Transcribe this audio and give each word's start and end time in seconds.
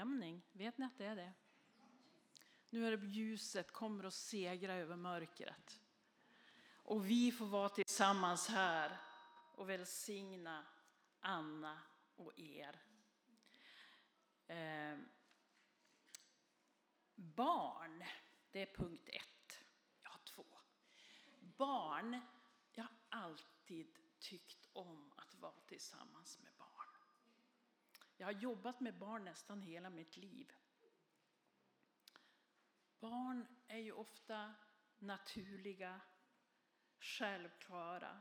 överlämning. 0.00 0.42
Vet 0.52 0.78
ni 0.78 0.86
att 0.86 0.98
det 0.98 1.06
är 1.06 1.16
det? 1.16 1.32
Nu 2.70 2.86
är 2.86 2.96
det 2.96 3.06
ljuset 3.06 3.72
kommer 3.72 4.04
att 4.04 4.14
segra 4.14 4.74
över 4.74 4.96
mörkret. 4.96 5.80
Och 6.72 7.10
vi 7.10 7.32
får 7.32 7.46
vara 7.46 7.68
tillsammans 7.68 8.48
här 8.48 9.00
och 9.54 9.68
välsigna 9.68 10.66
Anna 11.20 11.80
och 12.16 12.32
er. 12.38 12.82
Eh, 14.46 14.98
barn, 17.14 18.04
det 18.50 18.62
är 18.62 18.74
punkt 18.76 19.08
ett. 19.08 19.64
Jag 20.02 20.10
har 20.10 20.20
två. 20.24 20.46
Barn, 21.40 22.20
jag 22.72 22.84
har 22.84 22.94
alltid 23.08 23.98
tyckt 24.18 24.68
om 24.72 25.12
att 25.16 25.34
vara 25.34 25.60
tillsammans 25.66 26.38
med 26.38 26.49
barn. 26.49 26.49
Jag 28.20 28.26
har 28.26 28.32
jobbat 28.32 28.80
med 28.80 28.98
barn 28.98 29.24
nästan 29.24 29.62
hela 29.62 29.90
mitt 29.90 30.16
liv. 30.16 30.52
Barn 32.98 33.46
är 33.66 33.78
ju 33.78 33.92
ofta 33.92 34.54
naturliga, 34.98 36.00
självklara, 36.98 38.20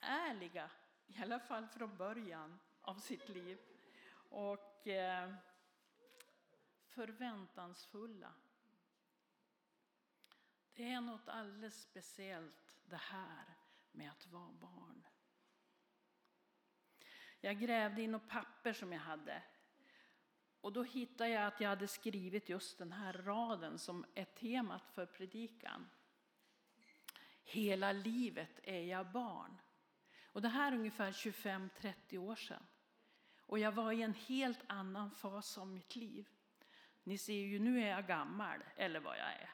ärliga, 0.00 0.70
i 1.06 1.22
alla 1.22 1.40
fall 1.40 1.66
från 1.66 1.96
början 1.96 2.58
av 2.80 2.94
sitt 2.94 3.28
liv. 3.28 3.58
Och 4.28 4.86
eh, 4.86 5.34
förväntansfulla. 6.84 8.34
Det 10.74 10.92
är 10.92 11.00
något 11.00 11.28
alldeles 11.28 11.82
speciellt 11.82 12.78
det 12.84 12.96
här 12.96 13.44
med 13.92 14.10
att 14.10 14.26
vara 14.26 14.52
barn. 14.52 15.01
Jag 17.44 17.60
grävde 17.60 18.02
i 18.02 18.06
något 18.06 18.28
papper 18.28 18.72
som 18.72 18.92
jag 18.92 19.00
hade. 19.00 19.42
Och 20.60 20.72
då 20.72 20.82
hittade 20.82 21.30
jag 21.30 21.46
att 21.46 21.60
jag 21.60 21.68
hade 21.68 21.88
skrivit 21.88 22.48
just 22.48 22.78
den 22.78 22.92
här 22.92 23.12
raden 23.12 23.78
som 23.78 24.04
är 24.14 24.24
temat 24.24 24.90
för 24.90 25.06
predikan. 25.06 25.88
Hela 27.44 27.92
livet 27.92 28.60
är 28.62 28.82
jag 28.82 29.06
barn. 29.06 29.60
Och 30.24 30.42
det 30.42 30.48
här 30.48 30.72
är 30.72 30.76
ungefär 30.76 31.12
25-30 31.12 32.18
år 32.18 32.36
sedan. 32.36 32.62
Och 33.46 33.58
jag 33.58 33.72
var 33.72 33.92
i 33.92 34.02
en 34.02 34.14
helt 34.14 34.64
annan 34.66 35.10
fas 35.10 35.58
av 35.58 35.66
mitt 35.66 35.96
liv. 35.96 36.28
Ni 37.02 37.18
ser 37.18 37.32
ju, 37.32 37.58
nu 37.58 37.82
är 37.82 37.88
jag 37.88 38.06
gammal, 38.06 38.64
eller 38.76 39.00
vad 39.00 39.18
jag 39.18 39.32
är. 39.32 39.50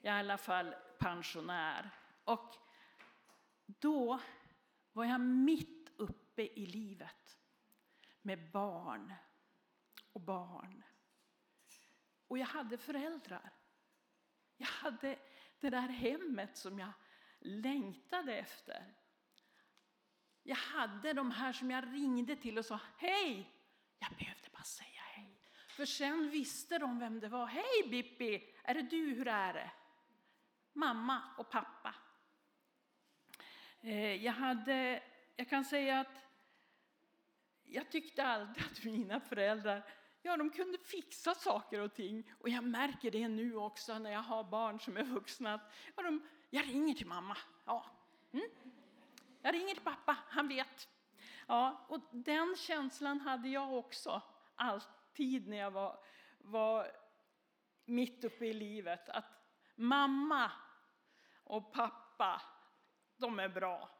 Jag 0.00 0.14
är 0.14 0.16
i 0.16 0.20
alla 0.20 0.38
fall 0.38 0.74
pensionär. 0.98 1.90
Och 2.24 2.56
då 3.66 4.20
var 4.92 5.04
jag 5.04 5.20
mitt 5.20 5.85
uppe 5.98 6.42
i 6.42 6.66
livet 6.66 7.38
med 8.22 8.50
barn 8.50 9.14
och 10.12 10.20
barn. 10.20 10.84
Och 12.28 12.38
jag 12.38 12.46
hade 12.46 12.78
föräldrar. 12.78 13.52
Jag 14.56 14.66
hade 14.66 15.18
det 15.60 15.70
där 15.70 15.88
hemmet 15.88 16.56
som 16.56 16.78
jag 16.78 16.92
längtade 17.40 18.38
efter. 18.38 18.94
Jag 20.42 20.56
hade 20.56 21.12
de 21.12 21.30
här 21.30 21.52
som 21.52 21.70
jag 21.70 21.84
ringde 21.84 22.36
till 22.36 22.58
och 22.58 22.64
sa 22.64 22.80
hej. 22.96 23.50
Jag 23.98 24.10
behövde 24.18 24.48
bara 24.52 24.62
säga 24.62 25.00
hej. 25.00 25.40
För 25.68 25.84
sen 25.84 26.30
visste 26.30 26.78
de 26.78 26.98
vem 26.98 27.20
det 27.20 27.28
var. 27.28 27.46
Hej 27.46 27.88
Bippi, 27.90 28.54
är 28.64 28.74
det 28.74 28.82
du? 28.82 29.14
Hur 29.14 29.28
är 29.28 29.52
det? 29.54 29.70
Mamma 30.72 31.22
och 31.38 31.50
pappa. 31.50 31.94
Eh, 33.80 34.24
jag, 34.24 34.32
hade, 34.32 35.02
jag 35.36 35.48
kan 35.48 35.64
säga 35.64 36.00
att 36.00 36.26
jag 37.64 37.90
tyckte 37.90 38.24
alltid 38.24 38.64
att 38.64 38.84
mina 38.84 39.20
föräldrar 39.20 39.82
ja, 40.26 40.36
de 40.36 40.50
kunde 40.50 40.78
fixa 40.78 41.34
saker 41.34 41.80
och 41.80 41.94
ting. 41.94 42.32
Och 42.38 42.48
jag 42.48 42.64
märker 42.64 43.10
det 43.10 43.28
nu 43.28 43.56
också 43.56 43.98
när 43.98 44.10
jag 44.10 44.22
har 44.22 44.44
barn 44.44 44.80
som 44.80 44.96
är 44.96 45.04
vuxna. 45.04 45.60
Ja, 45.96 46.02
de, 46.02 46.28
jag 46.50 46.68
ringer 46.68 46.94
till 46.94 47.06
mamma. 47.06 47.36
Ja. 47.64 47.86
Mm. 48.32 48.46
Jag 49.42 49.54
ringer 49.54 49.74
till 49.74 49.84
pappa, 49.84 50.16
han 50.28 50.48
vet. 50.48 50.88
Ja, 51.46 51.86
och 51.88 52.00
den 52.12 52.56
känslan 52.56 53.20
hade 53.20 53.48
jag 53.48 53.74
också 53.74 54.22
alltid 54.54 55.48
när 55.48 55.56
jag 55.56 55.70
var, 55.70 55.98
var 56.38 56.86
mitt 57.84 58.24
uppe 58.24 58.46
i 58.46 58.52
livet. 58.52 59.08
Att 59.08 59.24
mamma 59.74 60.52
och 61.44 61.72
pappa, 61.72 62.42
de 63.16 63.38
är 63.38 63.48
bra. 63.48 63.90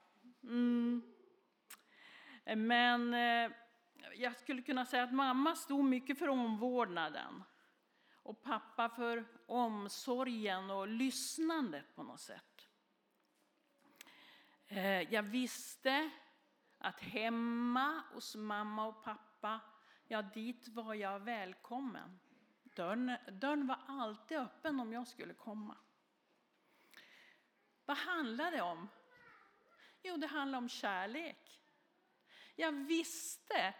Mm. 0.42 1.15
Men 2.54 3.14
eh, 3.14 3.50
jag 4.14 4.36
skulle 4.36 4.62
kunna 4.62 4.84
säga 4.84 5.02
att 5.02 5.12
mamma 5.12 5.56
stod 5.56 5.84
mycket 5.84 6.18
för 6.18 6.28
omvårdnaden 6.28 7.42
och 8.22 8.42
pappa 8.42 8.88
för 8.88 9.24
omsorgen 9.46 10.70
och 10.70 10.88
lyssnandet 10.88 11.94
på 11.94 12.02
något 12.02 12.20
sätt. 12.20 12.68
Eh, 14.68 15.12
jag 15.12 15.22
visste 15.22 16.10
att 16.78 17.00
hemma 17.00 18.02
hos 18.12 18.36
mamma 18.36 18.86
och 18.86 19.02
pappa, 19.02 19.60
ja 20.06 20.22
dit 20.22 20.68
var 20.68 20.94
jag 20.94 21.20
välkommen. 21.20 22.18
Dörren, 22.62 23.16
dörren 23.32 23.66
var 23.66 23.78
alltid 23.86 24.38
öppen 24.38 24.80
om 24.80 24.92
jag 24.92 25.08
skulle 25.08 25.34
komma. 25.34 25.76
Vad 27.84 27.96
handlar 27.96 28.50
det 28.50 28.62
om? 28.62 28.88
Jo, 30.02 30.16
det 30.16 30.26
handlar 30.26 30.58
om 30.58 30.68
kärlek. 30.68 31.60
Jag 32.56 32.72
visste 32.72 33.74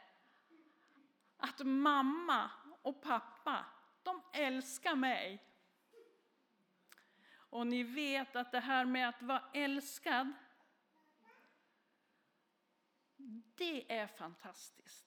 att 1.36 1.66
mamma 1.66 2.50
och 2.82 3.02
pappa, 3.02 3.66
de 4.02 4.22
älskar 4.32 4.94
mig. 4.94 5.42
Och 7.34 7.66
ni 7.66 7.82
vet 7.82 8.36
att 8.36 8.52
det 8.52 8.60
här 8.60 8.84
med 8.84 9.08
att 9.08 9.22
vara 9.22 9.50
älskad, 9.54 10.32
det 13.54 13.92
är 13.92 14.06
fantastiskt. 14.06 15.06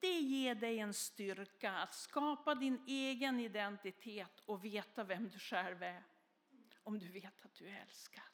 Det 0.00 0.20
ger 0.20 0.54
dig 0.54 0.78
en 0.78 0.94
styrka 0.94 1.72
att 1.72 1.94
skapa 1.94 2.54
din 2.54 2.84
egen 2.86 3.40
identitet 3.40 4.40
och 4.40 4.64
veta 4.64 5.04
vem 5.04 5.28
du 5.28 5.38
själv 5.38 5.82
är. 5.82 6.04
Om 6.82 6.98
du 6.98 7.08
vet 7.08 7.44
att 7.44 7.54
du 7.54 7.68
är 7.68 7.82
älskad. 7.82 8.31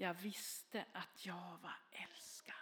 Jag 0.00 0.14
visste 0.14 0.86
att 0.92 1.26
jag 1.26 1.58
var 1.62 1.76
älskad. 1.90 2.54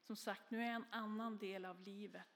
Som 0.00 0.16
sagt, 0.16 0.50
nu 0.50 0.62
är 0.62 0.66
jag 0.66 0.74
en 0.74 0.86
annan 0.90 1.38
del 1.38 1.64
av 1.64 1.80
livet. 1.80 2.26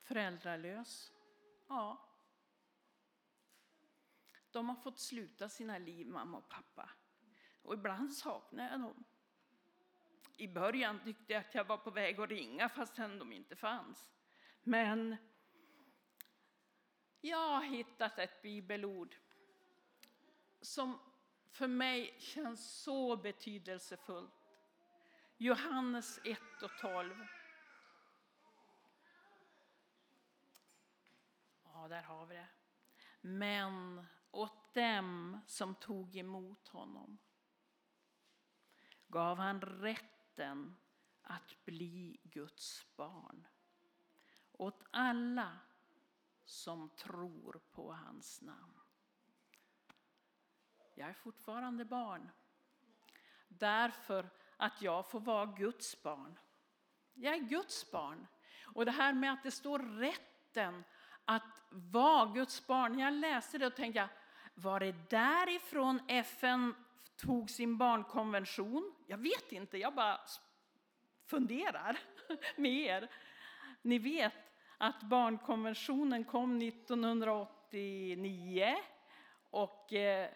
Föräldralös. 0.00 1.12
Ja. 1.68 2.08
De 4.50 4.68
har 4.68 4.76
fått 4.76 4.98
sluta 4.98 5.48
sina 5.48 5.78
liv, 5.78 6.06
mamma 6.06 6.38
och 6.38 6.48
pappa. 6.48 6.90
Och 7.62 7.74
ibland 7.74 8.12
saknar 8.12 8.70
jag 8.70 8.80
dem. 8.80 9.04
I 10.36 10.48
början 10.48 11.00
tyckte 11.04 11.32
jag 11.32 11.40
att 11.40 11.54
jag 11.54 11.64
var 11.64 11.78
på 11.78 11.90
väg 11.90 12.20
att 12.20 12.28
ringa 12.28 12.68
fastän 12.68 13.18
de 13.18 13.32
inte 13.32 13.56
fanns. 13.56 14.10
Men 14.62 15.16
jag 17.20 17.48
har 17.48 17.62
hittat 17.64 18.18
ett 18.18 18.42
bibelord 18.42 19.16
som 20.62 20.98
för 21.50 21.68
mig 21.68 22.14
känns 22.18 22.82
så 22.82 23.16
betydelsefullt. 23.16 24.48
Johannes 25.36 26.20
1 26.24 26.38
och 26.62 26.70
12. 26.80 27.26
Ja, 31.64 31.88
där 31.88 32.02
har 32.02 32.26
vi 32.26 32.34
det. 32.34 32.48
Men 33.20 34.06
åt 34.30 34.74
dem 34.74 35.40
som 35.46 35.74
tog 35.74 36.16
emot 36.16 36.68
honom 36.68 37.18
gav 39.08 39.38
han 39.38 39.60
rätten 39.60 40.76
att 41.22 41.64
bli 41.64 42.20
Guds 42.22 42.96
barn. 42.96 43.46
Åt 44.52 44.84
alla 44.90 45.58
som 46.44 46.88
tror 46.88 47.60
på 47.70 47.92
hans 47.92 48.42
namn. 48.42 48.81
Jag 50.94 51.08
är 51.08 51.12
fortfarande 51.12 51.84
barn. 51.84 52.30
Därför 53.48 54.30
att 54.56 54.82
jag 54.82 55.10
får 55.10 55.20
vara 55.20 55.46
Guds 55.46 56.02
barn. 56.02 56.38
Jag 57.14 57.34
är 57.34 57.38
Guds 57.38 57.90
barn. 57.90 58.26
Och 58.74 58.84
det 58.84 58.90
här 58.90 59.12
med 59.12 59.32
att 59.32 59.42
det 59.42 59.50
står 59.50 59.78
rätten 59.78 60.84
att 61.24 61.42
vara 61.70 62.26
Guds 62.26 62.66
barn. 62.66 62.92
När 62.92 63.04
jag 63.04 63.12
läste 63.12 63.58
det 63.58 63.66
och 63.66 63.76
tänkte 63.76 63.98
jag, 63.98 64.08
var 64.54 64.80
det 64.80 65.10
därifrån 65.10 66.00
FN 66.08 66.74
tog 67.16 67.50
sin 67.50 67.78
barnkonvention? 67.78 68.94
Jag 69.06 69.18
vet 69.18 69.52
inte, 69.52 69.78
jag 69.78 69.94
bara 69.94 70.20
funderar 71.26 71.98
med 72.56 72.72
er. 72.72 73.10
Ni 73.82 73.98
vet 73.98 74.34
att 74.78 75.02
barnkonventionen 75.02 76.24
kom 76.24 76.62
1989 76.62 78.76
och 79.50 79.92
eh, 79.92 80.30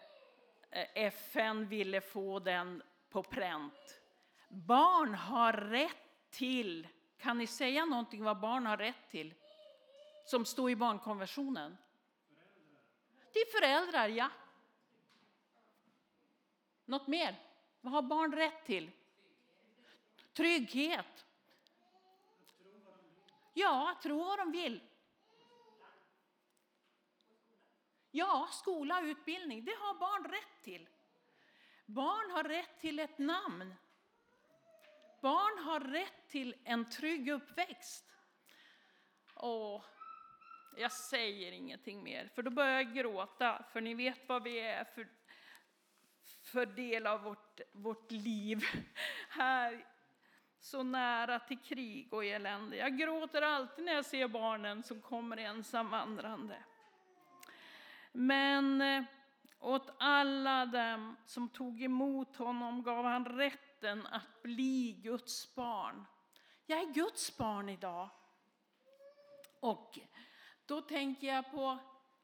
Eh, 0.77 0.87
FN 0.93 1.67
ville 1.67 2.01
få 2.01 2.39
den 2.39 2.83
på 3.09 3.23
pränt. 3.23 4.01
Barn 4.49 5.13
har 5.15 5.53
rätt 5.53 6.29
till, 6.29 6.87
kan 7.17 7.37
ni 7.37 7.47
säga 7.47 7.85
någonting 7.85 8.23
vad 8.23 8.39
barn 8.39 8.65
har 8.65 8.77
rätt 8.77 9.09
till? 9.09 9.33
Som 10.25 10.45
står 10.45 10.69
i 10.71 10.75
barnkonventionen? 10.75 11.77
Till 13.31 13.43
föräldrar, 13.51 14.09
ja. 14.09 14.29
Något 16.85 17.07
mer? 17.07 17.35
Vad 17.81 17.93
har 17.93 18.01
barn 18.01 18.35
rätt 18.35 18.65
till? 18.65 18.91
Trygghet. 20.33 21.25
Ja, 23.53 23.97
tro 24.03 24.23
vad 24.23 24.39
de 24.39 24.51
vill. 24.51 24.81
Ja, 28.11 28.47
skola 28.51 28.99
och 28.99 29.03
utbildning, 29.03 29.65
det 29.65 29.75
har 29.79 29.93
barn 29.93 30.31
rätt 30.31 30.63
till. 30.63 30.89
Barn 31.85 32.31
har 32.31 32.43
rätt 32.43 32.79
till 32.79 32.99
ett 32.99 33.17
namn. 33.17 33.75
Barn 35.21 35.65
har 35.65 35.79
rätt 35.79 36.27
till 36.27 36.55
en 36.63 36.89
trygg 36.89 37.29
uppväxt. 37.29 38.05
Åh, 39.35 39.81
jag 40.77 40.91
säger 40.91 41.51
ingenting 41.51 42.03
mer, 42.03 42.29
för 42.35 42.43
då 42.43 42.51
börjar 42.51 42.71
jag 42.73 42.93
gråta, 42.93 43.63
för 43.73 43.81
ni 43.81 43.93
vet 43.93 44.29
vad 44.29 44.43
vi 44.43 44.59
är 44.59 44.83
för, 44.83 45.07
för 46.43 46.65
del 46.65 47.07
av 47.07 47.21
vårt, 47.21 47.61
vårt 47.71 48.11
liv 48.11 48.63
här 49.29 49.85
så 50.59 50.83
nära 50.83 51.39
till 51.39 51.59
krig 51.59 52.13
och 52.13 52.25
elände. 52.25 52.77
Jag 52.77 52.97
gråter 52.97 53.41
alltid 53.41 53.85
när 53.85 53.93
jag 53.93 54.05
ser 54.05 54.27
barnen 54.27 54.83
som 54.83 55.01
kommer 55.01 55.37
ensam 55.37 55.89
vandrande. 55.89 56.63
Men 58.17 58.81
eh, 58.81 59.03
åt 59.59 59.89
alla 59.99 60.65
dem 60.65 61.15
som 61.25 61.49
tog 61.49 61.81
emot 61.81 62.35
honom 62.35 62.83
gav 62.83 63.05
han 63.05 63.25
rätten 63.25 64.07
att 64.07 64.41
bli 64.41 64.99
Guds 65.03 65.55
barn. 65.55 66.05
Jag 66.65 66.79
är 66.79 66.93
Guds 66.93 67.37
barn 67.37 67.69
idag. 67.69 68.09
Och 69.59 69.99
då 70.65 70.81
tänker 70.81 71.27
jag 71.27 71.51
på, 71.51 71.77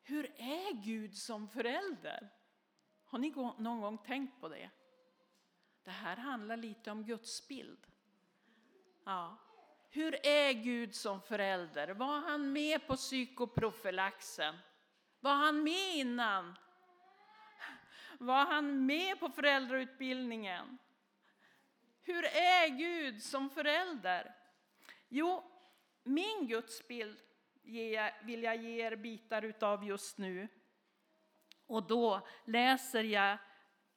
hur 0.04 0.26
är 0.38 0.74
Gud 0.74 1.18
som 1.18 1.48
förälder? 1.48 2.30
Har 3.04 3.20
ni 3.20 3.30
någon 3.58 3.82
gång 3.82 3.98
tänkt 3.98 4.42
på 4.42 4.50
det? 4.50 4.70
Det 5.84 5.92
här 5.92 6.16
handlar 6.16 6.58
lite 6.58 6.92
om 6.92 7.04
Guds 7.04 7.48
bild. 7.48 7.88
Ja. 9.04 9.38
Hur 9.90 10.26
är 10.26 10.54
Gud 10.54 10.96
som 10.96 11.22
förälder? 11.22 11.88
Var 11.88 12.20
han 12.20 12.54
med 12.54 12.88
på 12.88 12.96
psykoprofylaxen? 12.96 14.56
Var 15.24 15.36
han 15.36 15.64
med 15.64 15.96
innan? 15.96 16.56
Var 18.18 18.46
han 18.46 18.86
med 18.86 19.20
på 19.20 19.30
föräldrautbildningen? 19.30 20.78
Hur 22.02 22.26
är 22.26 22.68
Gud 22.68 23.24
som 23.24 23.50
förälder? 23.50 24.36
Jo, 25.10 25.44
min 26.04 26.48
gudsbild 26.48 27.18
vill 28.22 28.44
jag 28.44 28.56
ge 28.56 28.86
er 28.86 28.96
bitar 28.96 29.42
utav 29.42 29.84
just 29.84 30.18
nu. 30.18 30.48
Och 31.66 31.88
då 31.88 32.28
läser 32.46 33.04
jag 33.04 33.38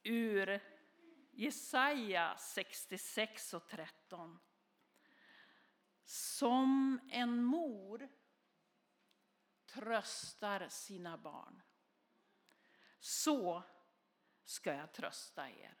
ur 0.03 0.59
Jesaja 1.31 2.37
66 2.37 3.53
och 3.53 3.67
13. 3.67 4.39
Som 6.05 6.99
en 7.11 7.43
mor 7.43 8.09
tröstar 9.79 10.67
sina 10.69 11.17
barn. 11.17 11.61
Så 12.99 13.63
ska 14.43 14.73
jag 14.73 14.93
trösta 14.93 15.49
er. 15.49 15.75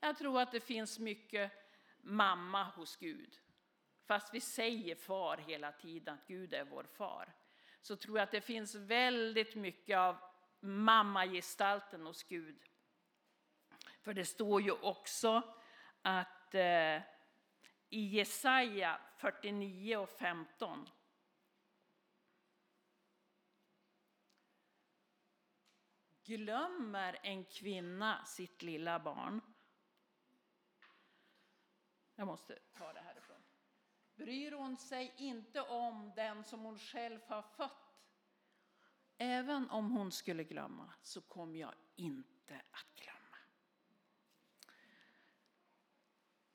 Jag 0.00 0.18
tror 0.18 0.40
att 0.40 0.52
det 0.52 0.60
finns 0.60 0.98
mycket 0.98 1.52
mamma 2.00 2.64
hos 2.64 2.96
Gud. 2.96 3.38
Fast 4.06 4.34
vi 4.34 4.40
säger 4.40 4.94
far 4.94 5.36
hela 5.36 5.72
tiden, 5.72 6.14
att 6.14 6.26
Gud 6.26 6.54
är 6.54 6.64
vår 6.64 6.84
far. 6.84 7.32
Så 7.80 7.96
tror 7.96 8.18
jag 8.18 8.24
att 8.24 8.30
det 8.30 8.40
finns 8.40 8.74
väldigt 8.74 9.54
mycket 9.54 9.98
av 9.98 10.16
mammagestalten 10.60 12.06
hos 12.06 12.22
Gud. 12.22 12.62
För 14.00 14.14
det 14.14 14.24
står 14.24 14.62
ju 14.62 14.72
också 14.72 15.42
att 16.02 16.54
eh, 16.54 17.02
i 17.88 18.00
Jesaja 18.00 19.00
49 19.16 19.96
och 19.96 20.10
15 20.10 20.88
Glömmer 26.24 27.18
en 27.22 27.44
kvinna 27.44 28.24
sitt 28.24 28.62
lilla 28.62 29.00
barn? 29.00 29.40
Jag 32.14 32.26
måste 32.26 32.58
ta 32.78 32.92
det 32.92 33.00
härifrån. 33.00 33.42
Bryr 34.14 34.52
hon 34.52 34.76
sig 34.76 35.14
inte 35.16 35.60
om 35.60 36.12
den 36.16 36.44
som 36.44 36.60
hon 36.60 36.78
själv 36.78 37.20
har 37.26 37.42
fött? 37.42 38.00
Även 39.18 39.70
om 39.70 39.90
hon 39.90 40.12
skulle 40.12 40.44
glömma 40.44 40.92
så 41.02 41.20
kommer 41.20 41.58
jag 41.58 41.74
inte 41.96 42.54
att 42.70 42.94
glömma. 42.94 43.38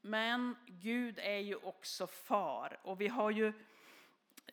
Men 0.02 0.58
Gud 0.68 1.20
är 1.20 1.40
ju 1.40 1.56
också 1.56 2.08
far 2.08 2.80
och 2.84 3.02
vi 3.02 3.08
har 3.08 3.32
ju 3.32 3.48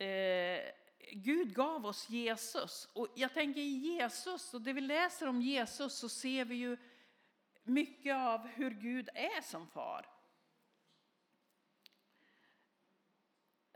eh, 0.07 0.73
Gud 1.13 1.55
gav 1.55 1.87
oss 1.87 2.09
Jesus. 2.09 2.89
Och 2.93 3.09
jag 3.15 3.35
tänker 3.35 3.61
i 3.61 3.77
Jesus, 3.77 4.55
och 4.55 4.61
det 4.61 4.73
vi 4.73 4.81
läser 4.81 5.27
om 5.27 5.43
Jesus 5.43 5.99
så 5.99 6.09
ser 6.09 6.45
vi 6.45 6.55
ju 6.55 6.77
mycket 7.63 8.15
av 8.15 8.47
hur 8.47 8.71
Gud 8.71 9.09
är 9.15 9.41
som 9.41 9.67
far. 9.67 10.07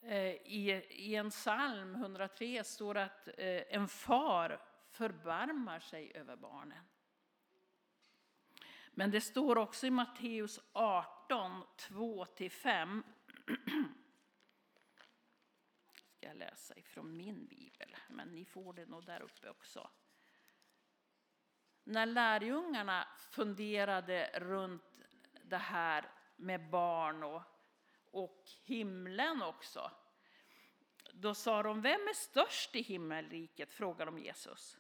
Eh, 0.03 0.33
I, 0.33 0.87
I 0.91 1.15
en 1.15 1.31
psalm 1.31 1.95
103 1.95 2.65
står 2.65 2.95
det 2.95 3.05
att 3.05 3.29
eh, 3.29 3.75
en 3.75 3.89
far 3.89 4.61
förbarmar 4.91 5.81
sig 5.81 6.13
över 6.15 6.37
barnen. 6.37 6.85
Men 8.91 9.11
det 9.11 9.21
står 9.21 9.59
också 9.59 9.87
i 9.87 9.91
Matteus 9.91 10.61
18, 10.73 11.65
2-5 11.77 13.03
jag 16.31 16.39
läsa 16.39 16.77
ifrån 16.77 17.17
min 17.17 17.47
bibel, 17.47 17.97
men 18.09 18.29
ni 18.29 18.45
får 18.45 18.73
det 18.73 18.87
nog 18.87 19.05
där 19.05 19.23
uppe 19.23 19.49
också. 19.49 19.91
När 21.85 22.07
lärjungarna 22.07 23.09
funderade 23.31 24.31
runt 24.35 24.99
det 25.45 25.59
här 25.59 26.11
med 26.37 26.71
barn 26.71 27.23
och, 27.23 27.43
och 28.11 28.43
himlen 28.65 29.43
också, 29.43 29.91
då 31.13 31.35
sa 31.35 31.63
de, 31.63 31.83
vem 31.83 32.01
är 32.01 32.15
störst 32.15 32.77
i 32.77 32.83
himmelriket? 32.83 33.73
frågade 33.73 34.11
de 34.11 34.19
Jesus. 34.19 34.79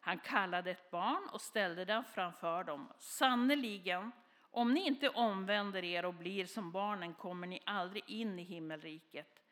Han 0.00 0.18
kallade 0.18 0.70
ett 0.70 0.90
barn 0.90 1.28
och 1.32 1.40
ställde 1.40 1.84
den 1.84 2.04
framför 2.04 2.64
dem. 2.64 2.92
Sannerligen, 2.98 4.12
om 4.40 4.74
ni 4.74 4.86
inte 4.86 5.08
omvänder 5.08 5.84
er 5.84 6.04
och 6.04 6.14
blir 6.14 6.46
som 6.46 6.72
barnen 6.72 7.14
kommer 7.14 7.46
ni 7.46 7.62
aldrig 7.66 8.10
in 8.10 8.38
i 8.38 8.42
himmelriket. 8.42 9.45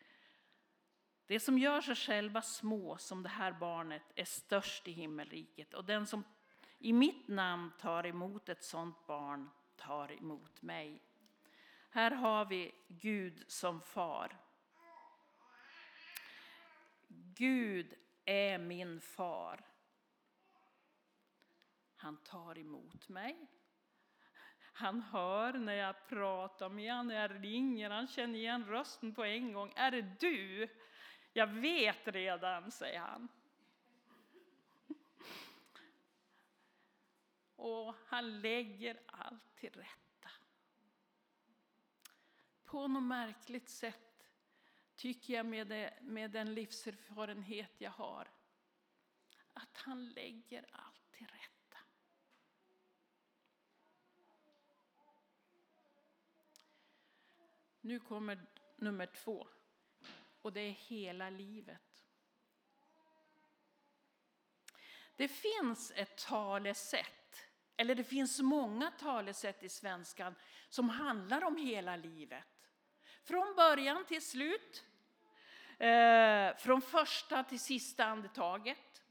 Det 1.27 1.41
som 1.41 1.59
gör 1.59 1.81
sig 1.81 1.95
själva 1.95 2.43
små 2.43 2.97
som 2.97 3.23
det 3.23 3.29
här 3.29 3.53
barnet 3.53 4.03
är 4.15 4.25
störst 4.25 4.89
i 4.89 4.93
himmelriket 4.93 5.75
och 5.75 5.85
den 5.85 6.07
som 6.07 6.25
i 6.79 6.93
mitt 6.93 7.29
namn 7.29 7.73
tar 7.79 8.07
emot 8.07 8.49
ett 8.49 8.65
sådant 8.65 9.07
barn 9.07 9.51
tar 9.77 10.13
emot 10.13 10.63
mig. 10.63 11.03
Här 11.91 12.11
har 12.11 12.45
vi 12.45 12.75
Gud 12.89 13.45
som 13.49 13.81
far. 13.81 14.37
Gud 17.37 17.95
är 18.25 18.59
min 18.59 19.01
far. 19.01 19.61
Han 21.97 22.17
tar 22.17 22.59
emot 22.59 23.09
mig. 23.09 23.47
Han 24.73 25.01
hör 25.01 25.53
när 25.53 25.75
jag 25.75 26.09
pratar 26.09 26.69
med 26.69 26.93
honom, 26.93 27.07
när 27.07 27.15
jag 27.15 27.45
ringer. 27.45 27.91
Han 27.91 28.07
känner 28.07 28.39
igen 28.39 28.67
rösten 28.67 29.15
på 29.15 29.25
en 29.25 29.53
gång. 29.53 29.73
Är 29.77 29.91
det 29.91 30.21
du? 30.21 30.69
Jag 31.37 31.47
vet 31.47 32.09
redan, 32.09 32.71
säger 32.71 33.01
han. 33.01 33.29
Och 37.57 37.95
han 38.07 38.41
lägger 38.41 39.01
allt 39.07 39.57
till 39.57 39.73
rätta. 39.73 40.31
På 42.65 42.87
något 42.87 43.03
märkligt 43.03 43.69
sätt 43.69 44.27
tycker 44.95 45.35
jag 45.35 45.47
med, 45.47 45.67
det, 45.67 45.99
med 46.03 46.31
den 46.31 46.55
livserfarenhet 46.55 47.73
jag 47.79 47.91
har 47.91 48.31
att 49.53 49.77
han 49.77 50.09
lägger 50.09 50.67
allt 50.73 51.13
till 51.13 51.27
rätta. 51.27 51.79
Nu 57.81 58.01
kommer 58.01 58.47
nummer 58.77 59.07
två 59.07 59.49
och 60.45 60.53
det 60.53 60.61
är 60.61 60.71
hela 60.71 61.31
livet. 61.31 62.05
Det 65.17 65.29
finns 65.29 65.93
ett 65.95 66.19
talesätt 66.19 67.49
Eller 67.77 67.95
det 67.95 68.05
finns 68.05 68.41
många 68.41 68.91
talesätt 68.91 69.63
i 69.63 69.69
svenskan 69.69 70.35
som 70.69 70.89
handlar 70.89 71.45
om 71.45 71.57
hela 71.57 71.97
livet. 71.97 72.71
Från 73.23 73.55
början 73.57 74.05
till 74.05 74.29
slut. 74.29 74.85
Eh, 75.79 76.57
från 76.57 76.83
första 76.83 77.45
till 77.45 77.61
sista 77.61 78.05
andetaget. 78.05 79.03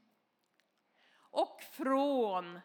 Och 1.16 1.62
från... 1.62 2.60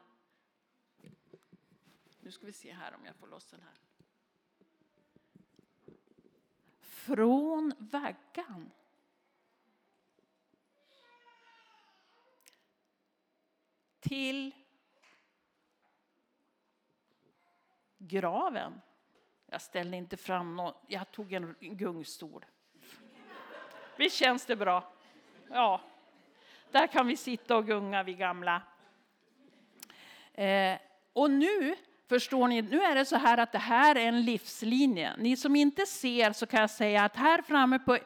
Nu 2.20 2.32
ska 2.32 2.46
vi 2.46 2.54
se 2.54 2.74
här 2.74 2.96
om 2.96 3.06
jag 3.06 3.16
får 3.16 3.28
loss 3.28 3.46
den 3.46 3.62
här. 3.62 3.88
Från 7.10 7.74
vaggan. 7.78 8.72
Till 14.00 14.56
graven. 17.98 18.82
Jag 19.46 19.62
ställde 19.62 19.98
inte 19.98 20.18
fram 20.18 20.56
någon, 20.56 20.74
jag 20.88 21.12
tog 21.12 21.34
en 21.34 21.56
gungstol. 21.60 22.46
Visst 23.98 24.16
känns 24.16 24.46
det 24.46 24.56
bra? 24.56 24.94
Ja, 25.50 25.82
där 26.72 26.88
kan 26.88 27.08
vi 27.08 27.18
sitta 27.18 27.58
och 27.58 27.68
gunga 27.68 28.04
vi 28.04 28.13
gamla. 28.13 28.62
Eh, 30.34 30.78
och 31.13 31.32
nu 31.32 31.75
förstår 32.10 32.48
ni, 32.48 32.62
nu 32.62 32.82
är 32.82 32.96
det 32.96 33.06
så 33.06 33.16
här 33.16 33.38
att 33.38 33.51
det 33.51 33.58
här 33.58 33.96
är 33.96 34.06
en 34.06 34.22
livslinje. 34.22 35.13
Ni 35.18 35.38
som 35.38 35.56
inte 35.56 35.86
ser 35.86 36.32
så 36.32 36.46
kan 36.46 36.62
jag 36.62 36.70
säga 36.70 37.04
att 37.04 37.16
här 37.16 37.42
framme 37.42 37.80
på, 37.80 37.98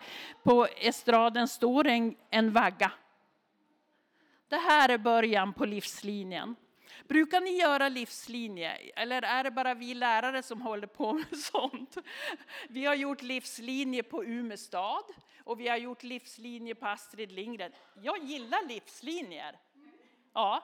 på 0.43 0.67
estraden 0.77 1.48
står 1.48 1.88
en, 1.88 2.15
en 2.29 2.51
vagga. 2.51 2.91
Det 4.48 4.57
här 4.57 4.89
är 4.89 4.98
början 4.98 5.53
på 5.53 5.65
livslinjen. 5.65 6.55
Brukar 7.07 7.41
ni 7.41 7.57
göra 7.57 7.89
livslinje 7.89 8.72
eller 8.95 9.22
är 9.22 9.43
det 9.43 9.51
bara 9.51 9.74
vi 9.74 9.93
lärare 9.93 10.43
som 10.43 10.62
håller 10.62 10.88
på 10.88 11.13
med 11.13 11.38
sånt? 11.38 11.98
Vi 12.69 12.86
har 12.86 12.95
gjort 12.95 13.22
livslinje 13.22 14.03
på 14.03 14.24
Umeå 14.24 14.57
stad 14.57 15.03
och 15.43 15.60
vi 15.60 15.67
har 15.67 15.77
gjort 15.77 16.03
livslinje 16.03 16.75
på 16.75 16.88
Astrid 16.88 17.31
Lindgren. 17.31 17.72
Jag 18.01 18.24
gillar 18.24 18.67
livslinjer. 18.67 19.60
Ja, 20.33 20.63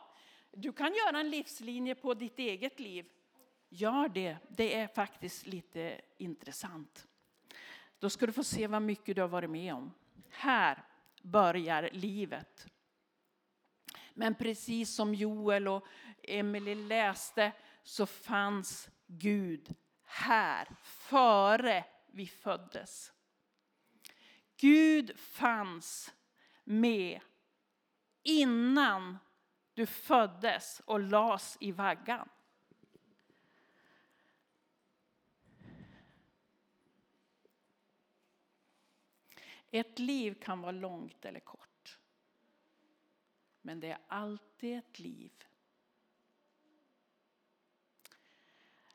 du 0.52 0.72
kan 0.72 0.94
göra 0.94 1.20
en 1.20 1.30
livslinje 1.30 1.96
på 1.96 2.14
ditt 2.14 2.40
eget 2.40 2.80
liv. 2.80 3.06
Gör 3.70 4.10
det, 4.10 4.38
det 4.50 4.76
är 4.76 4.88
faktiskt 4.88 5.46
lite 5.46 6.02
intressant. 6.18 7.08
Då 8.00 8.10
ska 8.10 8.26
du 8.26 8.32
få 8.32 8.44
se 8.44 8.68
vad 8.68 8.82
mycket 8.82 9.16
du 9.16 9.22
har 9.22 9.28
varit 9.28 9.50
med 9.50 9.74
om. 9.74 9.94
Här 10.30 10.84
börjar 11.22 11.90
livet. 11.94 12.68
Men 14.14 14.36
precis 14.36 14.94
som 14.94 15.16
Joel 15.16 15.68
och 15.68 15.88
Emily 16.24 16.76
läste 16.76 17.52
så 17.84 18.06
fanns 18.06 18.90
Gud 19.08 19.76
här 20.04 20.68
före 20.82 21.84
vi 22.08 22.28
föddes. 22.28 23.12
Gud 24.58 25.20
fanns 25.20 26.14
med 26.64 27.22
innan 28.24 29.18
du 29.74 29.86
föddes 29.86 30.82
och 30.86 31.00
las 31.00 31.58
i 31.60 31.72
vaggan. 31.72 32.30
Ett 39.72 40.00
liv 40.00 40.34
kan 40.42 40.62
vara 40.62 40.72
långt 40.72 41.26
eller 41.26 41.40
kort. 41.40 42.00
Men 43.62 43.80
det 43.80 43.92
är 43.92 43.98
alltid 44.08 44.78
ett 44.78 45.00
liv. 45.00 45.32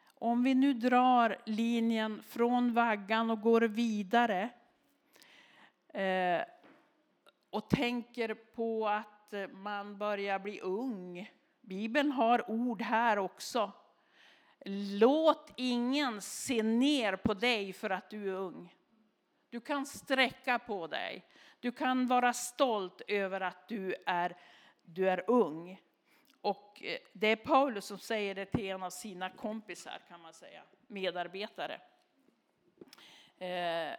Om 0.05 0.43
vi 0.43 0.55
nu 0.55 0.75
drar 0.75 1.37
linjen 1.47 2.23
från 2.23 2.75
vaggan 2.75 3.31
och 3.31 3.41
går 3.41 3.61
vidare 3.61 4.51
eh, 5.89 6.43
och 7.51 7.71
tänker 7.71 8.35
på 8.35 8.89
att 8.89 9.33
eh, 9.33 9.49
man 9.49 9.99
börjar 9.99 10.39
bli 10.39 10.61
ung. 10.61 11.31
Bibeln 11.61 12.13
har 12.13 12.51
ord 12.51 12.83
här 12.83 13.19
också. 13.19 13.73
Låt 14.99 15.53
ingen 15.57 16.23
se 16.23 16.63
ner 16.63 17.17
på 17.17 17.35
dig 17.35 17.73
för 17.73 17.91
att 17.91 18.11
du 18.11 18.29
är 18.29 18.35
ung. 18.35 18.75
Du 19.55 19.61
kan 19.61 19.87
sträcka 19.87 20.59
på 20.59 20.87
dig. 20.87 21.27
Du 21.61 21.73
kan 21.73 22.07
vara 22.07 22.33
stolt 22.33 23.03
över 23.09 23.41
att 23.41 23.69
du 23.69 23.95
är, 24.07 24.37
du 24.83 25.09
är 25.09 25.31
ung. 25.31 25.83
Och 26.41 26.83
eh, 26.85 26.99
det 27.13 27.27
är 27.27 27.37
Paulus 27.37 27.85
som 27.85 27.99
säger 27.99 28.35
det 28.35 28.47
till 28.47 28.69
en 28.69 28.83
av 28.83 28.91
sina 28.91 29.31
kompisar, 29.31 30.01
kan 30.09 30.21
man 30.21 30.33
säga, 30.33 30.63
medarbetare. 30.87 31.81
Eh, 33.39 33.97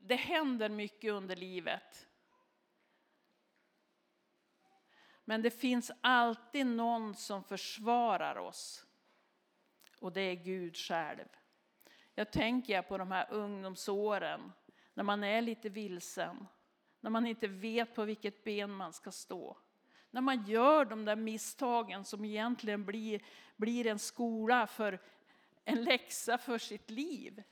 det 0.00 0.16
händer 0.16 0.68
mycket 0.68 1.12
under 1.12 1.36
livet. 1.36 2.08
Men 5.24 5.42
det 5.42 5.50
finns 5.50 5.92
alltid 6.00 6.66
någon 6.66 7.14
som 7.14 7.44
försvarar 7.44 8.36
oss. 8.36 8.86
Och 10.00 10.12
det 10.12 10.20
är 10.20 10.34
Gud 10.34 10.76
själv. 10.76 11.28
Jag 12.14 12.32
tänker 12.32 12.82
på 12.82 12.98
de 12.98 13.10
här 13.10 13.26
ungdomsåren 13.30 14.52
när 14.94 15.04
man 15.04 15.24
är 15.24 15.42
lite 15.42 15.68
vilsen, 15.68 16.46
när 17.00 17.10
man 17.10 17.26
inte 17.26 17.48
vet 17.48 17.94
på 17.94 18.04
vilket 18.04 18.44
ben 18.44 18.70
man 18.70 18.92
ska 18.92 19.10
stå. 19.10 19.56
När 20.10 20.20
man 20.20 20.44
gör 20.44 20.84
de 20.84 21.04
där 21.04 21.16
misstagen 21.16 22.04
som 22.04 22.24
egentligen 22.24 22.84
blir, 22.84 23.22
blir 23.56 23.86
en 23.86 23.98
skola 23.98 24.66
för 24.66 24.98
en 25.64 25.84
läxa 25.84 26.38
för 26.38 26.58
sitt 26.58 26.90
liv. 26.90 27.42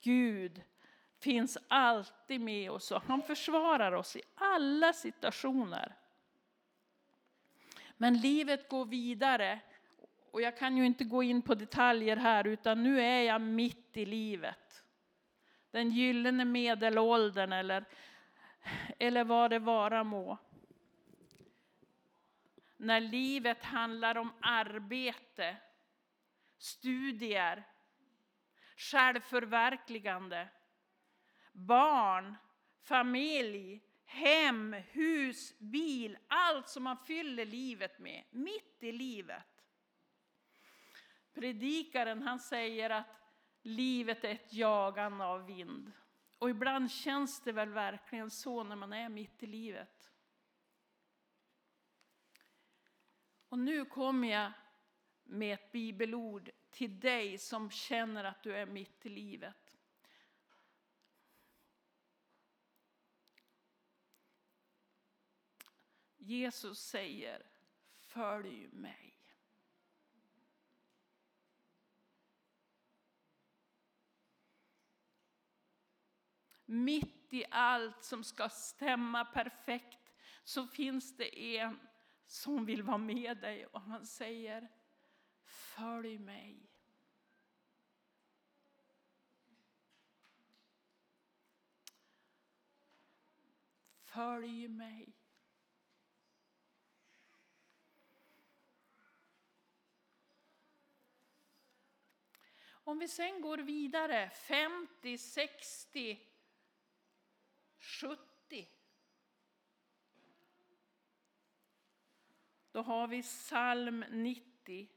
Gud 0.00 0.62
finns 1.18 1.58
alltid 1.68 2.40
med 2.40 2.70
oss 2.70 2.90
och 2.90 3.02
han 3.02 3.22
försvarar 3.22 3.92
oss 3.92 4.16
i 4.16 4.22
alla 4.34 4.92
situationer. 4.92 5.94
Men 7.96 8.20
livet 8.20 8.68
går 8.68 8.84
vidare 8.84 9.60
och 10.30 10.42
jag 10.42 10.58
kan 10.58 10.76
ju 10.76 10.86
inte 10.86 11.04
gå 11.04 11.22
in 11.22 11.42
på 11.42 11.54
detaljer 11.54 12.16
här 12.16 12.46
utan 12.46 12.82
nu 12.82 13.00
är 13.00 13.22
jag 13.22 13.40
mitt 13.40 13.96
i 13.96 14.06
livet 14.06 14.63
den 15.74 15.90
gyllene 15.90 16.44
medelåldern 16.44 17.52
eller, 17.52 17.84
eller 18.98 19.24
vad 19.24 19.50
det 19.50 19.58
vara 19.58 20.04
må. 20.04 20.38
När 22.76 23.00
livet 23.00 23.64
handlar 23.64 24.16
om 24.16 24.32
arbete, 24.40 25.56
studier, 26.58 27.64
självförverkligande, 28.76 30.48
barn, 31.52 32.36
familj, 32.82 33.82
hem, 34.04 34.72
hus, 34.72 35.58
bil, 35.58 36.18
allt 36.28 36.68
som 36.68 36.82
man 36.82 36.98
fyller 36.98 37.46
livet 37.46 37.98
med, 37.98 38.24
mitt 38.30 38.76
i 38.80 38.92
livet. 38.92 39.64
Predikaren 41.34 42.22
han 42.22 42.40
säger 42.40 42.90
att 42.90 43.23
livet 43.64 44.24
är 44.24 44.30
ett 44.30 44.52
jagande 44.52 45.24
av 45.24 45.46
vind. 45.46 45.92
Och 46.38 46.50
ibland 46.50 46.90
känns 46.90 47.40
det 47.40 47.52
väl 47.52 47.68
verkligen 47.68 48.30
så 48.30 48.64
när 48.64 48.76
man 48.76 48.92
är 48.92 49.08
mitt 49.08 49.42
i 49.42 49.46
livet. 49.46 50.12
Och 53.48 53.58
nu 53.58 53.84
kommer 53.84 54.28
jag 54.28 54.52
med 55.24 55.54
ett 55.54 55.72
bibelord 55.72 56.50
till 56.70 57.00
dig 57.00 57.38
som 57.38 57.70
känner 57.70 58.24
att 58.24 58.42
du 58.42 58.56
är 58.56 58.66
mitt 58.66 59.06
i 59.06 59.08
livet. 59.08 59.76
Jesus 66.16 66.78
säger, 66.78 67.46
följ 67.96 68.68
mig. 68.68 69.23
Mitt 76.64 77.32
i 77.32 77.44
allt 77.50 78.04
som 78.04 78.24
ska 78.24 78.48
stämma 78.48 79.24
perfekt 79.24 80.12
så 80.44 80.66
finns 80.66 81.16
det 81.16 81.56
en 81.56 81.80
som 82.26 82.64
vill 82.64 82.82
vara 82.82 82.98
med 82.98 83.36
dig 83.36 83.66
och 83.66 83.80
han 83.80 84.06
säger 84.06 84.68
Följ 85.44 86.18
mig. 86.18 86.70
Följ 94.14 94.68
mig. 94.68 95.14
Om 102.86 102.98
vi 102.98 103.08
sen 103.08 103.40
går 103.40 103.58
vidare 103.58 104.30
50, 104.30 105.18
60, 105.18 106.33
70. 107.84 108.68
Då 112.72 112.82
har 112.82 113.06
vi 113.06 113.22
psalm 113.22 114.04
90. 114.10 114.88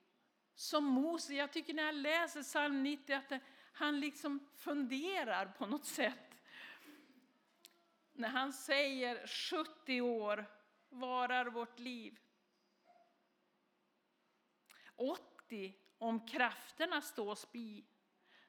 Som 0.56 0.84
Mose, 0.86 1.34
jag 1.34 1.53
tycker 1.53 1.74
när 1.74 1.84
jag 1.84 1.96
läser 1.96 2.44
psalm 2.44 2.84
90 2.84 3.13
att 3.13 3.29
det, 3.29 3.39
han 3.74 4.00
liksom 4.00 4.48
funderar 4.56 5.46
på 5.46 5.65
något 5.65 5.86
sätt. 5.86 6.39
När 8.13 8.29
han 8.29 8.53
säger 8.53 9.27
70 9.27 10.01
år 10.01 10.46
varar 10.89 11.46
vårt 11.46 11.79
liv. 11.79 12.20
80 14.96 15.75
om 15.98 16.27
krafterna 16.27 17.01
står 17.01 17.36
spi. 17.36 17.86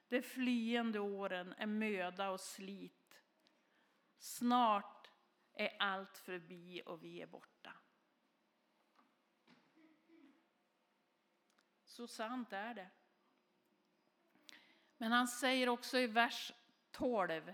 De 0.07 0.21
flyende 0.21 0.99
åren 0.99 1.53
är 1.57 1.65
möda 1.65 2.29
och 2.29 2.39
slit. 2.39 2.98
Snart 4.19 5.11
är 5.53 5.75
allt 5.79 6.17
förbi 6.17 6.81
och 6.85 7.03
vi 7.03 7.21
är 7.21 7.27
borta. 7.27 7.73
Så 11.85 12.07
sant 12.07 12.53
är 12.53 12.73
det. 12.73 12.89
Men 14.97 15.11
han 15.11 15.27
säger 15.27 15.69
också 15.69 15.97
i 15.97 16.07
vers 16.07 16.53
12. 16.91 17.53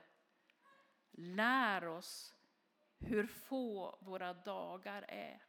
Lär 1.12 1.88
oss 1.88 2.36
hur 2.98 3.28
få 3.28 3.98
våra 4.02 4.34
dagar 4.34 5.06
är. 5.08 5.46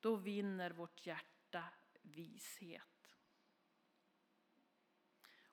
Då 0.00 0.16
vinner 0.16 0.70
vårt 0.70 1.06
hjärta 1.06 1.64
vishet. 2.02 2.95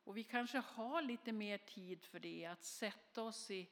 Och 0.03 0.17
vi 0.17 0.23
kanske 0.23 0.57
har 0.57 1.01
lite 1.01 1.31
mer 1.31 1.57
tid 1.57 2.05
för 2.05 2.19
det, 2.19 2.45
att 2.45 2.63
sätta 2.63 3.23
oss 3.23 3.51
i, 3.51 3.69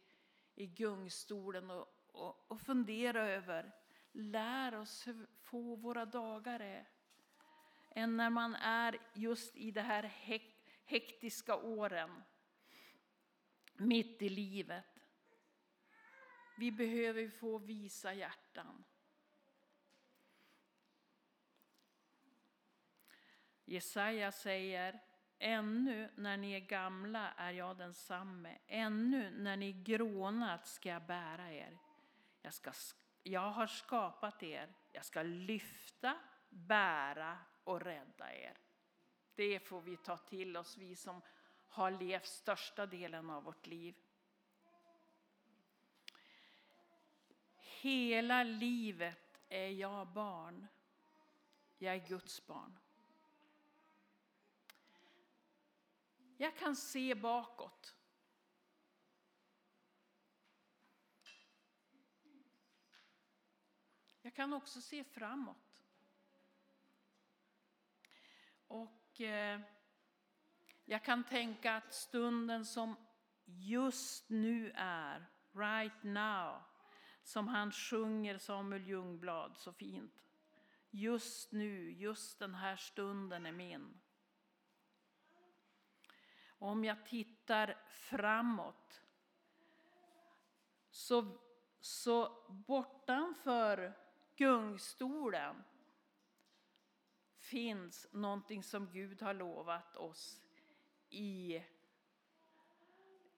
i 0.56 0.68
gungstolen 0.68 1.72
och, 1.72 1.88
och, 2.08 2.52
och 2.52 2.62
fundera 2.62 3.28
över, 3.28 3.72
lär 4.12 4.76
oss 4.76 5.08
hur 5.08 5.28
få 5.40 5.76
våra 5.76 6.06
dagar 6.06 6.60
är. 6.60 6.90
Än 7.90 8.18
när 8.18 8.30
man 8.30 8.56
är 8.56 9.00
just 9.14 9.56
i 9.56 9.72
de 9.72 9.82
här 9.82 10.04
hektiska 10.86 11.56
åren, 11.56 12.24
mitt 13.74 14.22
i 14.22 14.30
livet. 14.30 14.86
Vi 16.58 16.72
behöver 16.72 17.30
få 17.30 17.58
visa 17.58 18.14
hjärtan. 18.14 18.84
Jesaja 23.66 24.32
säger 24.32 25.00
Ännu 25.44 26.10
när 26.16 26.38
ni 26.38 26.54
är 26.54 26.60
gamla 26.60 27.34
är 27.38 27.52
jag 27.52 27.78
densamme, 27.78 28.58
ännu 28.68 29.32
när 29.32 29.58
ni 29.58 29.72
grånat 29.72 30.68
ska 30.68 30.90
jag 30.90 31.06
bära 31.06 31.52
er. 31.52 31.78
Jag, 32.42 32.54
ska, 32.54 32.72
jag 33.24 33.52
har 33.52 33.68
skapat 33.68 34.44
er, 34.44 34.74
jag 34.92 35.06
ska 35.06 35.24
lyfta, 35.24 36.20
bära 36.50 37.38
och 37.64 37.82
rädda 37.82 38.34
er. 38.34 38.58
Det 39.36 39.60
får 39.60 39.82
vi 39.82 39.98
ta 39.98 40.18
till 40.18 40.58
oss, 40.58 40.78
vi 40.78 40.96
som 40.96 41.22
har 41.68 41.92
levt 41.92 42.28
största 42.28 42.86
delen 42.86 43.30
av 43.30 43.44
vårt 43.44 43.68
liv. 43.68 43.96
Hela 47.58 48.44
livet 48.44 49.42
är 49.50 49.70
jag 49.70 50.08
barn. 50.08 50.68
Jag 51.78 51.96
är 51.96 52.08
Guds 52.08 52.48
barn. 52.48 52.81
Jag 56.42 56.58
kan 56.58 56.76
se 56.76 57.16
bakåt. 57.16 57.96
Jag 64.22 64.36
kan 64.36 64.54
också 64.54 64.82
se 64.82 65.04
framåt. 65.04 65.84
Och 68.68 69.22
eh, 69.22 69.62
jag 70.86 71.04
kan 71.04 71.24
tänka 71.24 71.76
att 71.76 71.94
stunden 71.94 72.66
som 72.66 72.96
just 73.46 74.30
nu 74.30 74.72
är, 74.76 75.26
right 75.52 76.04
now, 76.04 76.62
som 77.24 77.48
han 77.48 77.72
sjunger 77.72 78.38
Samuel 78.38 78.88
Ljungblad 78.88 79.58
så 79.58 79.74
fint. 79.74 80.24
Just 80.90 81.52
nu, 81.52 81.92
just 81.92 82.40
den 82.40 82.56
här 82.56 82.76
stunden 82.76 83.46
är 83.46 83.52
min. 83.52 84.01
Om 86.62 86.84
jag 86.84 87.06
tittar 87.06 87.78
framåt 87.88 89.02
så, 90.90 91.38
så 91.80 92.44
bortanför 92.50 93.98
gungstolen 94.36 95.64
finns 97.38 98.08
någonting 98.12 98.64
som 98.64 98.92
Gud 98.92 99.22
har 99.22 99.34
lovat 99.34 99.96
oss 99.96 100.42
i 101.10 101.64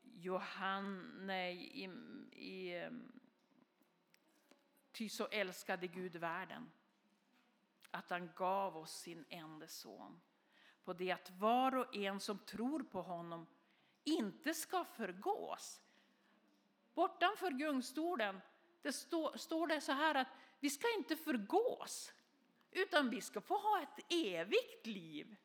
Johanne, 0.04 1.52
i, 1.52 1.84
i 2.32 2.90
Ty 4.92 5.10
så 5.10 5.28
älskade 5.28 5.88
Gud 5.88 6.16
världen 6.16 6.72
att 7.92 8.10
han 8.10 8.30
gav 8.36 8.78
oss 8.78 9.00
sin 9.00 9.26
enda 9.30 9.68
son 9.68 10.22
på 10.86 10.94
det 10.94 11.12
att 11.12 11.32
var 11.32 11.76
och 11.76 11.96
en 11.96 12.20
som 12.20 12.40
tror 12.40 12.84
på 12.84 13.02
honom 13.02 13.48
inte 14.04 14.54
ska 14.54 14.86
förgås. 14.86 15.82
Bortanför 16.94 17.52
gungstolen 17.52 18.42
det 18.82 18.94
stå, 18.94 19.38
står 19.38 19.68
det 19.68 19.82
så 19.82 19.92
här 19.92 20.16
att 20.16 20.28
vi 20.60 20.70
ska 20.70 20.88
inte 20.98 21.16
förgås, 21.16 22.14
utan 22.72 23.10
vi 23.10 23.22
ska 23.22 23.42
få 23.42 23.58
ha 23.58 23.82
ett 23.82 24.06
evigt 24.10 24.86
liv. 24.86 25.36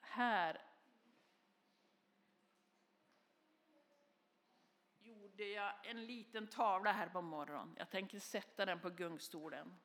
Här 0.00 0.69
gjorde 5.40 5.52
jag 5.52 5.72
en 5.82 6.06
liten 6.06 6.46
tavla 6.46 6.92
här 6.92 7.08
på 7.08 7.22
morgonen. 7.22 7.74
Jag 7.78 7.90
tänker 7.90 8.18
sätta 8.18 8.66
den 8.66 8.80
på 8.80 8.90
gungstolen. 8.90 9.76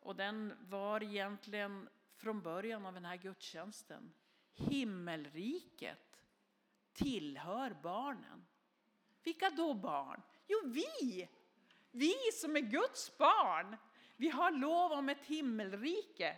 Och 0.00 0.16
den 0.16 0.54
var 0.60 1.02
egentligen 1.02 1.88
från 2.16 2.42
början 2.42 2.86
av 2.86 2.94
den 2.94 3.04
här 3.04 3.16
gudstjänsten. 3.16 4.12
Himmelriket 4.52 6.22
tillhör 6.92 7.76
barnen. 7.82 8.46
Vilka 9.22 9.50
då 9.50 9.74
barn? 9.74 10.22
Jo, 10.46 10.58
vi! 10.64 11.28
Vi 11.90 12.14
som 12.32 12.56
är 12.56 12.60
Guds 12.60 13.18
barn. 13.18 13.76
Vi 14.16 14.28
har 14.28 14.50
lov 14.50 14.92
om 14.92 15.08
ett 15.08 15.24
himmelrike. 15.24 16.36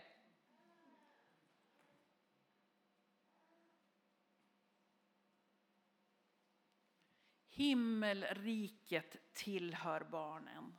Himmelriket 7.53 9.33
tillhör 9.33 10.03
barnen. 10.03 10.77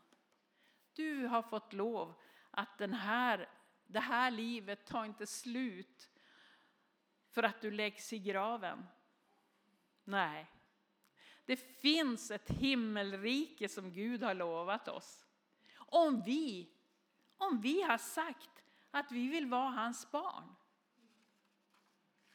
Du 0.93 1.27
har 1.27 1.43
fått 1.43 1.73
lov 1.73 2.15
att 2.51 2.79
den 2.79 2.95
här, 2.95 3.49
det 3.87 4.01
här 4.01 4.31
livet 4.31 4.87
tar 4.87 5.05
inte 5.05 5.27
slut 5.27 6.11
för 7.31 7.43
att 7.43 7.61
du 7.61 7.71
läggs 7.71 8.13
i 8.13 8.19
graven. 8.19 8.87
Nej, 10.05 10.51
det 11.45 11.57
finns 11.57 12.31
ett 12.31 12.51
himmelrike 12.51 13.69
som 13.69 13.93
Gud 13.93 14.23
har 14.23 14.35
lovat 14.35 14.89
oss. 14.89 15.27
Om 15.77 16.23
vi, 16.23 16.73
om 17.37 17.61
vi 17.61 17.83
har 17.83 17.99
sagt 17.99 18.65
att 18.91 19.13
vi 19.13 19.29
vill 19.29 19.47
vara 19.47 19.71
hans 19.71 20.11
barn. 20.11 20.55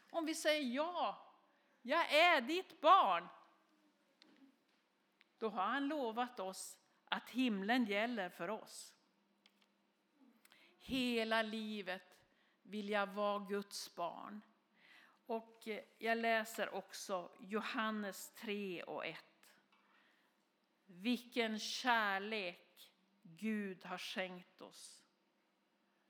Om 0.10 0.26
vi 0.26 0.36
säger 0.36 0.76
ja, 0.76 1.34
jag 1.82 2.14
är 2.14 2.42
ditt 2.42 2.82
barn 2.82 3.28
då 5.38 5.50
har 5.50 5.64
han 5.64 5.88
lovat 5.88 6.40
oss 6.40 6.78
att 7.06 7.30
himlen 7.30 7.86
gäller 7.86 8.30
för 8.30 8.50
oss. 8.50 8.96
Hela 10.80 11.42
livet 11.42 12.18
vill 12.62 12.90
jag 12.90 13.08
vara 13.08 13.40
Guds 13.40 13.96
barn. 13.96 14.42
Och 15.26 15.68
eh, 15.68 15.84
jag 15.98 16.18
läser 16.18 16.74
också 16.74 17.32
Johannes 17.40 18.32
3 18.32 18.84
och 18.84 19.06
1. 19.06 19.18
Vilken 20.86 21.60
kärlek 21.60 22.92
Gud 23.22 23.86
har 23.86 23.98
skänkt 23.98 24.62
oss 24.62 25.06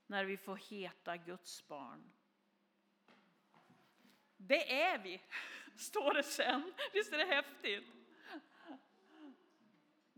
när 0.06 0.26
vi 0.26 0.38
får 0.38 0.56
heta 0.56 1.18
Guds 1.18 1.68
barn. 1.68 2.12
Det 4.38 4.82
är 4.82 4.98
vi, 4.98 5.22
står 5.78 6.14
det 6.14 6.24
sen. 6.24 6.74
Visst 6.94 7.14
är 7.14 7.18
det 7.18 7.36
häftigt? 7.36 7.97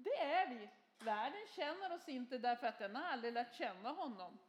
Det 0.04 0.20
är 0.20 0.50
vi. 0.50 0.70
Världen 1.00 1.48
känner 1.56 1.96
oss 1.96 2.10
inte 2.10 2.38
därför 2.38 2.68
att 2.68 2.80
den 2.80 2.96
har 2.96 3.04
aldrig 3.04 3.34
lärt 3.34 3.56
känna 3.56 3.90
honom. 3.90 4.40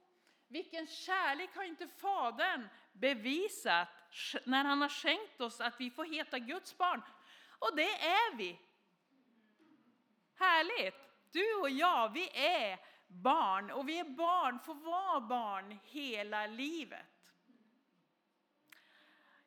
Vilken 0.48 0.86
kärlek 0.86 1.56
har 1.56 1.62
inte 1.62 1.88
Fadern 1.88 2.68
bevisat 2.92 3.88
när 4.44 4.64
han 4.64 4.82
har 4.82 4.88
skänkt 4.88 5.40
oss 5.40 5.60
att 5.60 5.80
vi 5.80 5.90
får 5.90 6.04
heta 6.04 6.38
Guds 6.38 6.78
barn? 6.78 7.02
Och 7.58 7.76
det 7.76 7.90
är 7.92 8.36
vi. 8.36 8.58
Härligt! 10.34 10.94
Du 11.32 11.54
och 11.60 11.70
jag, 11.70 12.08
vi 12.12 12.30
är 12.34 12.78
barn 13.06 13.70
och 13.70 13.88
vi 13.88 13.98
är 13.98 14.04
barn, 14.04 14.58
får 14.58 14.74
vara 14.74 15.20
barn 15.20 15.78
hela 15.84 16.46
livet. 16.46 17.06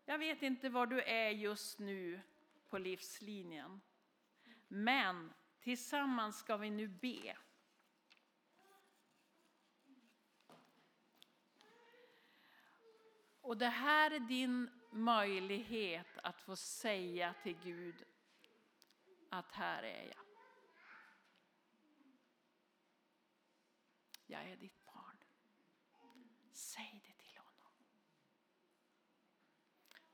Jag 0.05 0.17
vet 0.17 0.41
inte 0.41 0.69
var 0.69 0.85
du 0.85 1.01
är 1.01 1.29
just 1.29 1.79
nu 1.79 2.21
på 2.69 2.77
livslinjen. 2.77 3.81
Men 4.67 5.33
tillsammans 5.63 6.37
ska 6.37 6.57
vi 6.57 6.69
nu 6.69 6.87
be. 6.87 7.37
Och 13.41 13.57
det 13.57 13.69
här 13.69 14.11
är 14.11 14.19
din 14.19 14.69
möjlighet 14.91 16.17
att 16.23 16.41
få 16.41 16.55
säga 16.55 17.35
till 17.43 17.57
Gud 17.63 18.05
att 19.29 19.51
här 19.51 19.83
är 19.83 20.07
jag. 20.07 20.25
Jag 24.25 24.49
är 24.49 24.57
ditt 24.57 24.85
barn. 24.85 25.17
Säg 26.51 27.01
det 27.07 27.23
till 27.23 27.37
honom. 27.37 27.73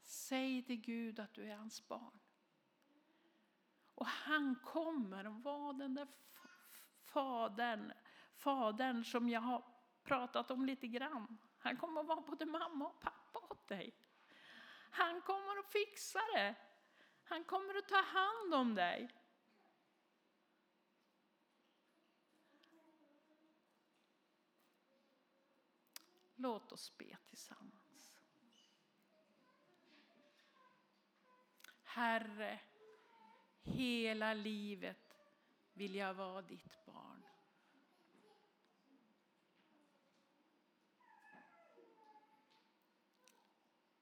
Säg 0.02 0.64
till 0.64 0.82
Gud 0.82 1.20
att 1.20 1.34
du 1.34 1.52
är 1.52 1.56
hans 1.56 1.88
barn. 1.88 2.20
Och 4.00 4.08
han 4.08 4.56
kommer 4.56 5.26
att 5.26 5.44
vara 5.44 5.74
den 5.74 5.96
där 5.96 6.08
fadern, 7.04 7.94
fadern 8.36 9.04
som 9.04 9.30
jag 9.30 9.42
har 9.42 9.64
pratat 10.04 10.52
om 10.52 10.66
lite 10.66 10.88
grann. 10.88 11.38
Han 11.58 11.78
kommer 11.78 12.02
att 12.02 12.08
vara 12.08 12.22
både 12.22 12.46
mamma 12.46 12.88
och 12.88 13.00
pappa 13.00 13.40
åt 13.40 13.68
dig. 13.68 13.96
Han 14.92 15.22
kommer 15.22 15.60
att 15.60 15.72
fixa 15.72 16.20
det. 16.34 16.56
Han 17.24 17.44
kommer 17.44 17.78
att 17.78 17.88
ta 17.88 18.02
hand 18.02 18.54
om 18.54 18.76
dig. 18.76 19.10
Låt 26.36 26.72
oss 26.72 26.98
be 26.98 27.18
tillsammans. 27.30 28.14
Herre, 31.84 32.60
hela 33.70 34.34
livet 34.34 35.20
vill 35.74 35.96
jag 35.96 36.14
vara 36.14 36.42
ditt 36.42 36.86
barn. 36.86 37.24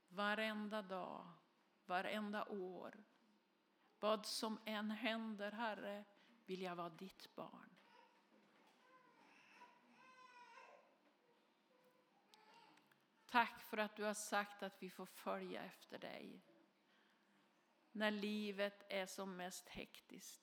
Varenda 0.08 0.82
dag, 0.82 1.28
varenda 1.86 2.46
år, 2.46 3.04
vad 4.00 4.26
som 4.26 4.60
än 4.66 4.92
händer, 4.92 5.52
Herre, 5.52 6.04
vill 6.46 6.62
jag 6.62 6.76
vara 6.76 6.90
ditt 6.90 7.36
barn. 7.36 7.70
Tack 13.30 13.62
för 13.62 13.78
att 13.78 13.96
du 13.96 14.04
har 14.04 14.14
sagt 14.14 14.64
att 14.64 14.84
vi 14.84 14.90
får 14.90 15.06
följa 15.06 15.64
efter 15.64 16.00
dig 16.00 16.42
när 17.98 18.12
livet 18.12 18.86
är 18.90 19.06
som 19.06 19.38
mest 19.38 19.70
hektiskt. 19.70 20.42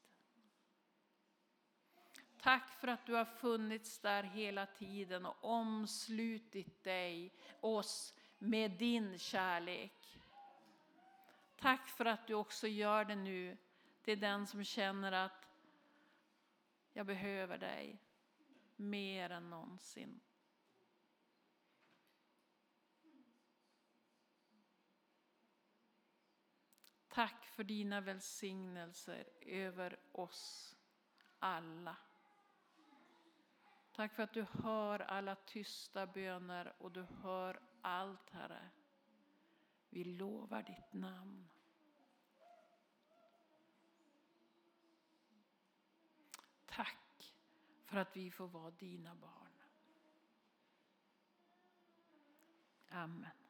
Tack 2.42 2.72
för 2.80 2.88
att 2.88 3.06
du 3.06 3.14
har 3.14 3.24
funnits 3.24 3.98
där 3.98 4.22
hela 4.22 4.66
tiden 4.66 5.26
och 5.26 5.44
omslutit 5.44 6.84
dig, 6.84 7.32
oss, 7.60 8.14
med 8.38 8.70
din 8.70 9.18
kärlek. 9.18 10.18
Tack 11.56 11.88
för 11.88 12.04
att 12.04 12.26
du 12.26 12.34
också 12.34 12.66
gör 12.66 13.04
det 13.04 13.16
nu 13.16 13.56
till 14.02 14.20
den 14.20 14.46
som 14.46 14.64
känner 14.64 15.12
att 15.12 15.48
jag 16.92 17.06
behöver 17.06 17.58
dig 17.58 17.98
mer 18.76 19.30
än 19.30 19.50
någonsin. 19.50 20.20
Tack 27.14 27.46
för 27.46 27.64
dina 27.64 28.00
välsignelser 28.00 29.28
över 29.40 30.00
oss 30.12 30.76
alla. 31.38 31.96
Tack 33.92 34.14
för 34.14 34.22
att 34.22 34.32
du 34.32 34.46
hör 34.62 35.00
alla 35.00 35.34
tysta 35.34 36.06
böner 36.06 36.72
och 36.78 36.92
du 36.92 37.02
hör 37.02 37.60
allt, 37.82 38.30
Herre. 38.30 38.70
Vi 39.88 40.04
lovar 40.04 40.62
ditt 40.62 40.92
namn. 40.92 41.48
Tack 46.66 47.34
för 47.84 47.96
att 47.96 48.16
vi 48.16 48.30
får 48.30 48.48
vara 48.48 48.70
dina 48.70 49.14
barn. 49.14 49.62
Amen. 52.88 53.43